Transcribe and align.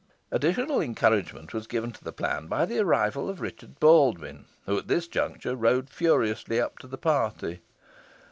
Additional 0.31 0.81
encouragement 0.81 1.53
was 1.53 1.67
given 1.67 1.91
to 1.91 2.03
the 2.03 2.11
plan 2.11 2.47
by 2.47 2.65
the 2.65 2.79
arrival 2.79 3.29
of 3.29 3.39
Richard 3.39 3.79
Baldwyn, 3.79 4.45
who, 4.65 4.75
at 4.79 4.87
this 4.87 5.07
juncture, 5.07 5.55
rode 5.55 5.91
furiously 5.91 6.59
up 6.59 6.79
to 6.79 6.87
the 6.87 6.97
party. 6.97 7.61